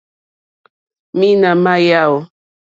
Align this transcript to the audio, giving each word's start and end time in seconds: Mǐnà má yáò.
Mǐnà 1.17 1.49
má 1.63 1.73
yáò. 1.87 2.17